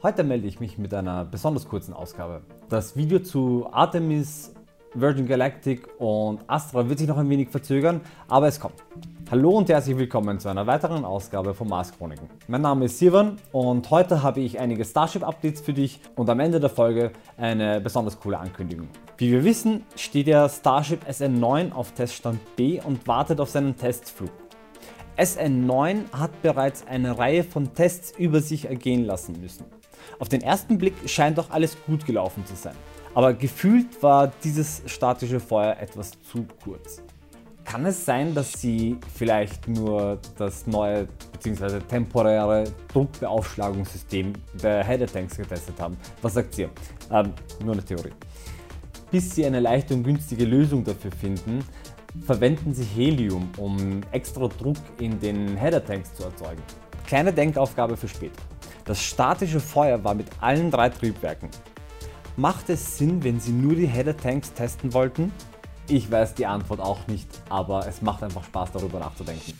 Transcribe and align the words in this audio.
Heute 0.00 0.22
melde 0.22 0.46
ich 0.46 0.60
mich 0.60 0.78
mit 0.78 0.94
einer 0.94 1.24
besonders 1.24 1.68
kurzen 1.68 1.92
Ausgabe. 1.92 2.42
Das 2.68 2.96
Video 2.96 3.18
zu 3.18 3.66
Artemis, 3.72 4.54
Virgin 4.94 5.26
Galactic 5.26 5.88
und 5.98 6.38
Astra 6.46 6.88
wird 6.88 7.00
sich 7.00 7.08
noch 7.08 7.16
ein 7.16 7.28
wenig 7.28 7.48
verzögern, 7.48 8.00
aber 8.28 8.46
es 8.46 8.60
kommt. 8.60 8.76
Hallo 9.28 9.50
und 9.50 9.68
herzlich 9.68 9.98
willkommen 9.98 10.38
zu 10.38 10.48
einer 10.50 10.68
weiteren 10.68 11.04
Ausgabe 11.04 11.52
von 11.52 11.68
Mars 11.68 11.90
Chroniken. 11.90 12.30
Mein 12.46 12.60
Name 12.60 12.84
ist 12.84 13.00
Sivan 13.00 13.38
und 13.50 13.90
heute 13.90 14.22
habe 14.22 14.38
ich 14.38 14.60
einige 14.60 14.84
Starship 14.84 15.26
Updates 15.26 15.62
für 15.62 15.72
dich 15.72 15.98
und 16.14 16.30
am 16.30 16.38
Ende 16.38 16.60
der 16.60 16.70
Folge 16.70 17.10
eine 17.36 17.80
besonders 17.80 18.20
coole 18.20 18.38
Ankündigung. 18.38 18.86
Wie 19.16 19.32
wir 19.32 19.42
wissen, 19.42 19.84
steht 19.96 20.28
der 20.28 20.48
Starship 20.48 21.08
SN9 21.08 21.72
auf 21.72 21.90
Teststand 21.90 22.38
B 22.54 22.80
und 22.80 23.08
wartet 23.08 23.40
auf 23.40 23.50
seinen 23.50 23.76
Testflug. 23.76 24.30
SN9 25.18 26.12
hat 26.12 26.42
bereits 26.42 26.86
eine 26.86 27.18
Reihe 27.18 27.42
von 27.42 27.74
Tests 27.74 28.12
über 28.16 28.40
sich 28.40 28.66
ergehen 28.66 29.04
lassen 29.04 29.40
müssen. 29.40 29.64
Auf 30.20 30.28
den 30.28 30.42
ersten 30.42 30.78
Blick 30.78 30.94
scheint 31.06 31.38
doch 31.38 31.50
alles 31.50 31.76
gut 31.86 32.06
gelaufen 32.06 32.46
zu 32.46 32.54
sein. 32.54 32.76
Aber 33.14 33.34
gefühlt 33.34 34.00
war 34.00 34.30
dieses 34.44 34.82
statische 34.86 35.40
Feuer 35.40 35.76
etwas 35.80 36.12
zu 36.22 36.46
kurz. 36.62 37.02
Kann 37.64 37.84
es 37.84 38.04
sein, 38.04 38.32
dass 38.32 38.52
Sie 38.52 38.96
vielleicht 39.14 39.66
nur 39.66 40.20
das 40.38 40.66
neue 40.68 41.08
bzw. 41.32 41.80
temporäre 41.80 42.64
Druckbeaufschlagungssystem 42.92 44.32
der 44.62 44.84
Header 44.84 45.06
Tanks 45.06 45.36
getestet 45.36 45.80
haben? 45.80 45.96
Was 46.22 46.34
sagt 46.34 46.56
ihr? 46.58 46.70
Ähm, 47.10 47.32
nur 47.64 47.74
eine 47.74 47.84
Theorie. 47.84 48.12
Bis 49.10 49.34
Sie 49.34 49.44
eine 49.44 49.60
leichte 49.60 49.94
und 49.94 50.04
günstige 50.04 50.44
Lösung 50.44 50.84
dafür 50.84 51.10
finden, 51.10 51.64
verwenden 52.24 52.74
Sie 52.74 52.84
Helium, 52.84 53.48
um 53.56 54.00
extra 54.12 54.48
Druck 54.48 54.76
in 54.98 55.18
den 55.20 55.56
Header 55.56 55.84
Tanks 55.84 56.14
zu 56.14 56.24
erzeugen. 56.24 56.62
Kleine 57.06 57.32
Denkaufgabe 57.32 57.96
für 57.96 58.08
später. 58.08 58.42
Das 58.84 59.02
statische 59.02 59.60
Feuer 59.60 60.02
war 60.02 60.14
mit 60.14 60.26
allen 60.40 60.70
drei 60.70 60.88
Triebwerken. 60.88 61.50
Macht 62.36 62.70
es 62.70 62.98
Sinn, 62.98 63.22
wenn 63.24 63.40
Sie 63.40 63.52
nur 63.52 63.74
die 63.74 63.86
Header 63.86 64.16
Tanks 64.16 64.52
testen 64.52 64.92
wollten? 64.94 65.32
Ich 65.88 66.10
weiß 66.10 66.34
die 66.34 66.46
Antwort 66.46 66.80
auch 66.80 67.06
nicht, 67.06 67.28
aber 67.48 67.86
es 67.86 68.02
macht 68.02 68.22
einfach 68.22 68.44
Spaß 68.44 68.72
darüber 68.72 68.98
nachzudenken. 68.98 69.54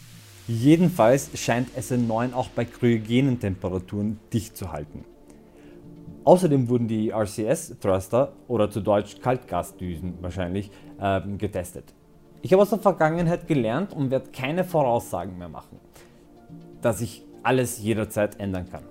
Jedenfalls 0.46 1.30
scheint 1.38 1.68
SN9 1.76 2.32
auch 2.32 2.48
bei 2.48 2.64
kryogenen 2.64 3.40
Temperaturen 3.40 4.18
dicht 4.32 4.56
zu 4.56 4.72
halten. 4.72 5.04
Außerdem 6.24 6.68
wurden 6.68 6.88
die 6.88 7.10
RCS 7.10 7.78
Thruster 7.80 8.32
oder 8.48 8.70
zu 8.70 8.80
Deutsch 8.80 9.20
Kaltgasdüsen 9.20 10.14
wahrscheinlich 10.20 10.70
äh, 11.00 11.20
getestet. 11.38 11.94
Ich 12.40 12.52
habe 12.52 12.62
aus 12.62 12.70
der 12.70 12.78
Vergangenheit 12.78 13.48
gelernt 13.48 13.92
und 13.92 14.10
werde 14.10 14.30
keine 14.30 14.62
Voraussagen 14.64 15.38
mehr 15.38 15.48
machen, 15.48 15.78
dass 16.80 16.98
sich 16.98 17.24
alles 17.42 17.80
jederzeit 17.80 18.38
ändern 18.38 18.70
kann. 18.70 18.84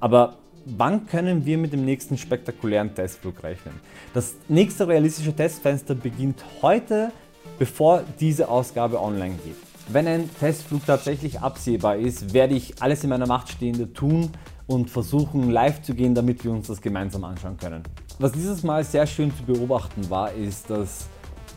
Aber 0.00 0.38
wann 0.64 1.06
können 1.06 1.46
wir 1.46 1.56
mit 1.56 1.72
dem 1.72 1.84
nächsten 1.84 2.18
spektakulären 2.18 2.94
Testflug 2.94 3.42
rechnen? 3.44 3.74
Das 4.12 4.34
nächste 4.48 4.88
realistische 4.88 5.34
Testfenster 5.34 5.94
beginnt 5.94 6.44
heute, 6.62 7.12
bevor 7.58 8.02
diese 8.18 8.48
Ausgabe 8.48 9.00
online 9.00 9.36
geht. 9.44 9.56
Wenn 9.90 10.06
ein 10.06 10.30
Testflug 10.38 10.84
tatsächlich 10.84 11.40
absehbar 11.40 11.96
ist, 11.96 12.34
werde 12.34 12.54
ich 12.54 12.82
alles 12.82 13.04
in 13.04 13.10
meiner 13.10 13.26
Macht 13.26 13.50
Stehende 13.50 13.92
tun 13.92 14.30
und 14.66 14.90
versuchen 14.90 15.50
live 15.50 15.80
zu 15.82 15.94
gehen, 15.94 16.14
damit 16.14 16.44
wir 16.44 16.50
uns 16.50 16.66
das 16.66 16.80
gemeinsam 16.80 17.24
anschauen 17.24 17.56
können. 17.56 17.84
Was 18.18 18.32
dieses 18.32 18.64
Mal 18.64 18.84
sehr 18.84 19.06
schön 19.06 19.32
zu 19.34 19.44
beobachten 19.44 20.10
war, 20.10 20.32
ist, 20.32 20.68
dass 20.68 21.08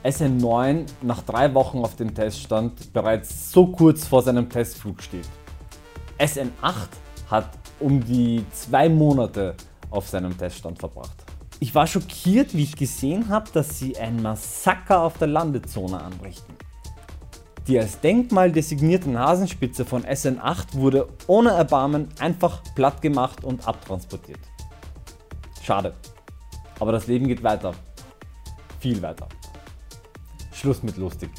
SN9 0.03 0.85
nach 1.01 1.21
drei 1.23 1.53
Wochen 1.53 1.79
auf 1.79 1.95
dem 1.95 2.13
Teststand 2.13 2.91
bereits 2.93 3.51
so 3.51 3.67
kurz 3.67 4.07
vor 4.07 4.23
seinem 4.23 4.49
Testflug 4.49 5.01
steht. 5.01 5.27
SN8 6.17 6.87
hat 7.29 7.49
um 7.79 8.03
die 8.03 8.43
zwei 8.51 8.89
Monate 8.89 9.55
auf 9.89 10.07
seinem 10.07 10.37
Teststand 10.37 10.79
verbracht. 10.79 11.23
Ich 11.59 11.75
war 11.75 11.85
schockiert, 11.85 12.55
wie 12.55 12.63
ich 12.63 12.75
gesehen 12.75 13.29
habe, 13.29 13.49
dass 13.53 13.77
sie 13.77 13.95
ein 13.97 14.21
Massaker 14.21 15.01
auf 15.01 15.17
der 15.19 15.27
Landezone 15.27 16.01
anrichten. 16.01 16.55
Die 17.67 17.77
als 17.77 17.99
Denkmal 17.99 18.51
designierte 18.51 19.09
Nasenspitze 19.09 19.85
von 19.85 20.03
SN8 20.03 20.73
wurde 20.73 21.07
ohne 21.27 21.51
Erbarmen 21.51 22.09
einfach 22.19 22.63
platt 22.73 23.01
gemacht 23.03 23.43
und 23.43 23.67
abtransportiert. 23.67 24.39
Schade. 25.61 25.93
Aber 26.79 26.91
das 26.91 27.05
Leben 27.05 27.27
geht 27.27 27.43
weiter. 27.43 27.73
Viel 28.79 28.99
weiter. 29.03 29.27
Schluss 30.61 30.83
mit 30.83 30.97
lustig. 30.97 31.31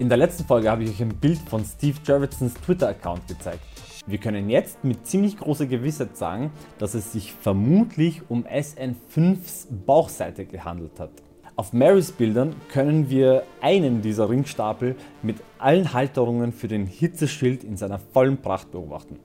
In 0.00 0.08
der 0.08 0.18
letzten 0.18 0.44
Folge 0.44 0.68
habe 0.68 0.82
ich 0.82 0.90
euch 0.90 1.00
ein 1.00 1.14
Bild 1.20 1.38
von 1.38 1.64
Steve 1.64 1.98
Jurvetsons 2.04 2.54
Twitter-Account 2.54 3.28
gezeigt. 3.28 3.60
Wir 4.08 4.18
können 4.18 4.50
jetzt 4.50 4.82
mit 4.82 5.06
ziemlich 5.06 5.36
großer 5.36 5.66
Gewissheit 5.66 6.16
sagen, 6.16 6.50
dass 6.80 6.94
es 6.94 7.12
sich 7.12 7.32
vermutlich 7.32 8.22
um 8.28 8.44
SN5s 8.44 9.68
Bauchseite 9.86 10.46
gehandelt 10.46 10.98
hat. 10.98 11.10
Auf 11.54 11.72
Marys 11.72 12.10
Bildern 12.10 12.56
können 12.72 13.08
wir 13.08 13.44
einen 13.60 14.02
dieser 14.02 14.28
Ringstapel 14.28 14.96
mit 15.22 15.36
allen 15.60 15.92
Halterungen 15.92 16.52
für 16.52 16.66
den 16.66 16.86
Hitzeschild 16.86 17.62
in 17.62 17.76
seiner 17.76 18.00
vollen 18.00 18.38
Pracht 18.38 18.72
beobachten. 18.72 19.20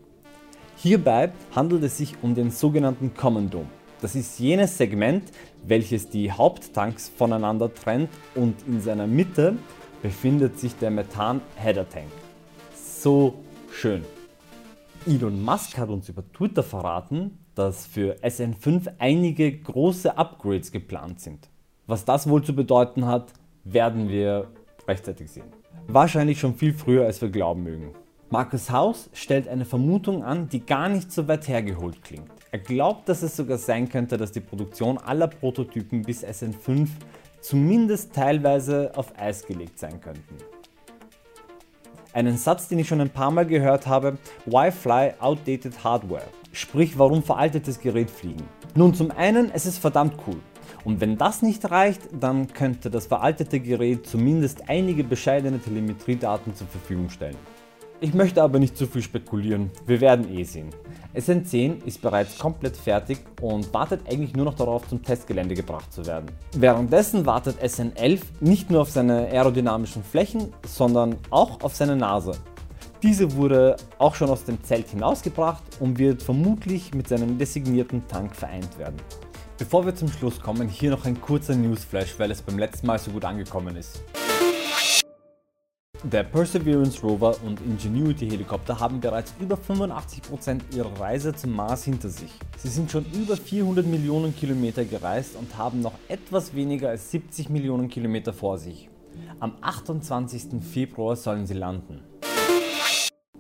Hierbei 0.75 1.31
handelt 1.56 1.81
es 1.81 1.97
sich 1.97 2.13
um 2.22 2.35
den 2.35 2.52
sogenannten 2.52 3.16
Common 3.16 3.50
Dome. 3.50 3.69
Das 4.01 4.16
ist 4.16 4.39
jenes 4.39 4.79
Segment, 4.79 5.31
welches 5.63 6.09
die 6.09 6.31
Haupttanks 6.31 7.07
voneinander 7.07 7.72
trennt 7.72 8.09
und 8.34 8.56
in 8.67 8.81
seiner 8.81 9.06
Mitte 9.06 9.56
befindet 10.01 10.59
sich 10.59 10.75
der 10.75 10.89
Methan 10.89 11.39
Header 11.56 11.88
Tank. 11.88 12.07
So 12.73 13.35
schön. 13.72 14.03
Elon 15.06 15.44
Musk 15.44 15.78
hat 15.78 15.90
uns 15.90 16.09
über 16.09 16.23
Twitter 16.34 16.63
verraten, 16.63 17.38
dass 17.53 17.85
für 17.85 18.16
SN5 18.23 18.91
einige 18.97 19.56
große 19.56 20.17
Upgrades 20.17 20.72
geplant 20.72 21.19
sind. 21.19 21.50
Was 21.85 22.03
das 22.03 22.28
wohl 22.28 22.44
zu 22.44 22.56
bedeuten 22.56 23.06
hat, 23.06 23.34
werden 23.63 24.09
wir 24.09 24.47
rechtzeitig 24.88 25.29
sehen. 25.29 25.45
Wahrscheinlich 25.88 26.40
schon 26.40 26.56
viel 26.56 26.73
früher 26.73 27.06
als 27.06 27.22
wir 27.22 27.29
glauben 27.29 27.61
mögen. 27.61 27.94
Markus 28.31 28.72
Haus 28.72 29.11
stellt 29.13 29.47
eine 29.47 29.66
Vermutung 29.66 30.23
an, 30.23 30.50
die 30.50 30.66
gar 30.66 30.90
nicht 30.90 31.11
so 31.11 31.28
weit 31.28 31.47
hergeholt 31.47 32.01
klingt. 32.03 32.31
Er 32.53 32.59
glaubt, 32.59 33.07
dass 33.07 33.22
es 33.22 33.38
sogar 33.38 33.57
sein 33.57 33.88
könnte, 33.88 34.17
dass 34.17 34.34
die 34.34 34.41
Produktion 34.41 34.97
aller 34.97 35.28
Prototypen 35.28 36.01
bis 36.01 36.22
SN5 36.22 36.89
zumindest 37.39 38.13
teilweise 38.13 38.91
auf 38.94 39.17
Eis 39.17 39.45
gelegt 39.45 39.79
sein 39.79 40.01
könnten. 40.01 40.35
Einen 42.11 42.35
Satz, 42.35 42.67
den 42.67 42.79
ich 42.79 42.90
schon 42.90 43.00
ein 43.00 43.09
paar 43.09 43.31
Mal 43.31 43.45
gehört 43.45 43.88
habe, 43.88 44.17
why 44.45 44.69
fly 44.69 45.13
outdated 45.19 45.81
hardware? 45.81 46.28
Sprich, 46.51 47.00
warum 47.00 47.23
veraltetes 47.23 47.79
Gerät 47.79 48.11
fliegen? 48.11 48.44
Nun 48.75 48.94
zum 48.94 49.11
einen, 49.11 49.50
es 49.53 49.66
ist 49.66 49.78
verdammt 49.78 50.16
cool. 50.28 50.41
Und 50.84 51.00
wenn 51.00 51.17
das 51.17 51.41
nicht 51.41 51.72
reicht, 51.72 52.01
dann 52.19 52.51
könnte 52.51 52.90
das 52.90 53.07
veraltete 53.07 53.61
Gerät 53.61 54.06
zumindest 54.06 54.67
einige 54.67 55.06
bescheidene 55.06 55.59
Telemetriedaten 55.59 56.53
zur 56.53 56.67
Verfügung 56.67 57.09
stellen. 57.09 57.38
Ich 58.03 58.16
möchte 58.16 58.41
aber 58.41 58.57
nicht 58.57 58.75
zu 58.75 58.88
viel 58.88 59.03
spekulieren, 59.03 59.69
wir 59.85 60.01
werden 60.01 60.35
eh 60.35 60.44
sehen. 60.44 60.69
SN10 61.16 61.85
ist 61.85 62.01
bereits 62.01 62.39
komplett 62.39 62.75
fertig 62.75 63.19
und 63.39 63.72
wartet 63.75 64.01
eigentlich 64.09 64.35
nur 64.35 64.45
noch 64.45 64.56
darauf 64.56 64.88
zum 64.88 65.03
Testgelände 65.03 65.53
gebracht 65.53 65.94
zu 65.94 66.03
werden. 66.07 66.25
Währenddessen 66.53 67.28
wartet 67.28 67.61
SN11 67.61 68.22
nicht 68.40 68.72
nur 68.72 68.81
auf 68.81 68.90
seine 68.90 69.28
aerodynamischen 69.28 70.03
Flächen, 70.03 70.51
sondern 70.66 71.16
auch 71.29 71.61
auf 71.61 71.75
seine 71.75 71.95
Nase. 71.95 72.31
Diese 73.03 73.35
wurde 73.35 73.75
auch 74.00 74.16
schon 74.16 74.31
aus 74.31 74.45
dem 74.45 74.63
Zelt 74.63 74.88
hinausgebracht 74.90 75.61
und 75.79 76.00
wird 76.00 76.23
vermutlich 76.23 76.95
mit 76.95 77.07
seinem 77.07 77.38
designierten 77.38 78.07
Tank 78.07 78.35
vereint 78.35 78.79
werden. 78.79 78.97
Bevor 79.59 79.85
wir 79.85 79.94
zum 79.94 80.07
Schluss 80.07 80.40
kommen, 80.40 80.67
hier 80.67 80.90
noch 80.90 81.06
ein 81.06 81.22
kurzer 81.22 81.53
Newsflash, 81.53 82.17
weil 82.17 82.31
es 82.31 82.41
beim 82.41 82.57
letzten 82.57 82.88
Mal 82.88 82.97
so 82.97 83.11
gut 83.11 83.25
angekommen 83.25 83.75
ist. 83.75 84.01
Der 86.03 86.23
Perseverance 86.23 87.00
Rover 87.03 87.35
und 87.45 87.62
Ingenuity 87.62 88.28
Helikopter 88.28 88.79
haben 88.79 88.99
bereits 88.99 89.35
über 89.40 89.55
85% 89.55 90.75
ihrer 90.75 90.99
Reise 90.99 91.31
zum 91.31 91.52
Mars 91.52 91.84
hinter 91.84 92.09
sich. 92.09 92.31
Sie 92.58 92.70
sind 92.70 92.90
schon 92.90 93.05
über 93.14 93.37
400 93.37 93.85
Millionen 93.85 94.35
Kilometer 94.35 94.84
gereist 94.84 95.35
und 95.35 95.59
haben 95.59 95.81
noch 95.81 95.93
etwas 96.08 96.55
weniger 96.55 96.90
als 96.90 97.11
70 97.11 97.49
Millionen 97.49 97.87
Kilometer 97.87 98.34
vor 98.34 98.58
sich. 98.58 98.90
Am 99.40 99.53
28. 99.61 100.64
Februar 100.64 101.16
sollen 101.16 101.46
sie 101.46 101.53
landen. 101.53 102.02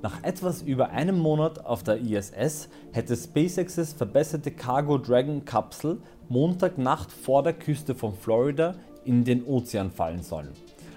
Nach 0.03 0.23
etwas 0.23 0.61
über 0.61 0.91
einem 0.91 1.17
Monat 1.17 1.65
auf 1.65 1.81
der 1.81 1.97
ISS 1.99 2.69
hätte 2.91 3.17
SpaceX's 3.17 3.93
verbesserte 3.93 4.51
Cargo 4.51 4.99
Dragon 4.99 5.45
Kapsel 5.45 5.97
Montagnacht 6.29 7.11
vor 7.11 7.41
der 7.41 7.53
Küste 7.53 7.95
von 7.95 8.13
Florida 8.13 8.75
in 9.03 9.23
den 9.23 9.43
Ozean 9.45 9.89
fallen 9.89 10.21
sollen. 10.21 10.53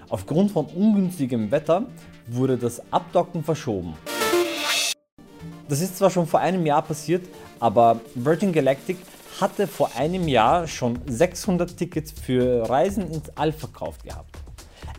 Aufgrund 0.09 0.51
von 0.51 0.65
ungünstigem 0.67 1.49
Wetter 1.49 1.87
wurde 2.27 2.57
das 2.57 2.81
Abdocken 2.91 3.43
verschoben. 3.43 3.95
Das 5.67 5.81
ist 5.81 5.97
zwar 5.97 6.11
schon 6.11 6.27
vor 6.27 6.39
einem 6.39 6.65
Jahr 6.65 6.83
passiert, 6.83 7.25
aber 7.59 7.99
Virgin 8.13 8.51
Galactic 8.53 8.97
hatte 9.41 9.67
vor 9.67 9.89
einem 9.97 10.27
Jahr 10.27 10.67
schon 10.67 10.99
600 11.07 11.75
Tickets 11.75 12.11
für 12.11 12.69
Reisen 12.69 13.09
ins 13.11 13.29
All 13.35 13.51
verkauft 13.51 14.03
gehabt. 14.03 14.37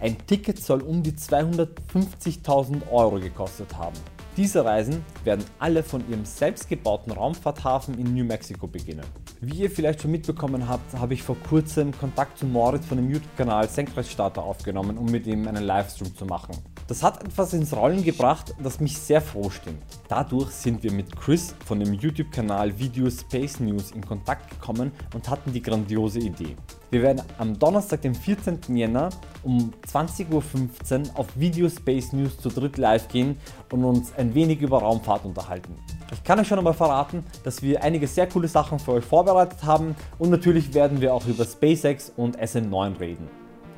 Ein 0.00 0.17
Ticket 0.26 0.58
soll 0.58 0.82
um 0.82 1.03
die 1.03 1.12
250.000 1.12 2.91
Euro 2.91 3.20
gekostet 3.20 3.76
haben. 3.76 3.97
Diese 4.37 4.64
Reisen 4.64 5.05
werden 5.25 5.44
alle 5.59 5.82
von 5.82 6.06
ihrem 6.11 6.25
selbstgebauten 6.25 7.12
Raumfahrthafen 7.12 7.99
in 7.99 8.12
New 8.12 8.25
Mexico 8.25 8.67
beginnen. 8.67 9.06
Wie 9.41 9.62
ihr 9.62 9.71
vielleicht 9.71 10.00
schon 10.00 10.12
mitbekommen 10.12 10.67
habt, 10.67 10.94
habe 10.99 11.12
ich 11.12 11.23
vor 11.23 11.37
kurzem 11.37 11.93
Kontakt 11.93 12.38
zu 12.38 12.47
Moritz 12.47 12.87
von 12.87 12.97
dem 12.97 13.11
YouTube-Kanal 13.11 13.69
Senkrechtstarter 13.69 14.43
aufgenommen, 14.43 14.97
um 14.97 15.05
mit 15.06 15.27
ihm 15.27 15.47
einen 15.47 15.62
Livestream 15.62 16.17
zu 16.17 16.25
machen. 16.25 16.56
Das 16.88 17.03
hat 17.03 17.23
etwas 17.23 17.53
ins 17.53 17.77
Rollen 17.77 18.03
gebracht, 18.03 18.55
das 18.62 18.81
mich 18.81 18.97
sehr 18.97 19.21
froh 19.21 19.50
stimmt. 19.50 19.83
Dadurch 20.09 20.50
sind 20.53 20.83
wir 20.83 20.91
mit 20.91 21.15
Chris 21.17 21.55
von 21.67 21.81
dem 21.81 21.93
YouTube-Kanal 21.93 22.79
Video 22.79 23.11
Space 23.11 23.61
News 23.61 23.91
in 23.91 24.06
Kontakt 24.06 24.49
gekommen 24.49 24.91
und 25.15 25.29
hatten 25.29 25.53
die 25.53 25.61
grandiose 25.61 26.21
Idee. 26.21 26.56
Wir 26.91 27.03
werden 27.03 27.23
am 27.37 27.59
Donnerstag, 27.59 28.00
dem 28.03 28.15
14. 28.15 28.61
Jänner 28.75 29.11
um 29.43 29.71
20.15 29.87 30.31
Uhr 30.33 31.19
auf 31.19 31.27
Video 31.35 31.69
Space 31.69 32.15
News 32.15 32.38
zu 32.38 32.49
dritt 32.49 32.79
live 32.79 33.09
gehen 33.09 33.37
und 33.71 33.85
uns 33.85 34.15
ein 34.15 34.35
wenig 34.35 34.62
über 34.62 34.79
Raumfahrt 34.79 35.27
unterhalten. 35.27 35.75
Ich 36.12 36.23
kann 36.23 36.38
euch 36.38 36.47
schon 36.47 36.58
einmal 36.58 36.75
verraten, 36.75 37.25
dass 37.43 37.62
wir 37.62 37.82
einige 37.82 38.06
sehr 38.06 38.29
coole 38.29 38.47
Sachen 38.47 38.79
für 38.79 38.93
euch 38.93 39.05
vorbereitet 39.05 39.64
haben 39.64 39.97
und 40.19 40.31
natürlich 40.31 40.73
werden 40.73 41.00
wir 41.00 41.12
auch 41.12 41.26
über 41.26 41.44
SpaceX 41.44 42.12
und 42.17 42.38
SM9 42.38 43.00
reden. 43.00 43.29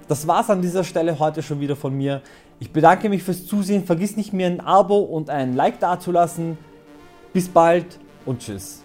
Das 0.08 0.26
war's 0.26 0.50
an 0.50 0.60
dieser 0.60 0.84
Stelle 0.84 1.18
heute 1.18 1.42
schon 1.42 1.60
wieder 1.60 1.76
von 1.76 1.94
mir. 1.96 2.22
Ich 2.60 2.72
bedanke 2.72 3.08
mich 3.08 3.22
fürs 3.22 3.46
Zusehen, 3.46 3.84
vergiss 3.84 4.16
nicht 4.16 4.32
mir 4.32 4.46
ein 4.46 4.60
Abo 4.60 4.98
und 4.98 5.30
ein 5.30 5.54
Like 5.54 5.80
dazulassen. 5.80 6.58
Bis 7.32 7.48
bald 7.48 7.98
und 8.26 8.40
tschüss. 8.40 8.82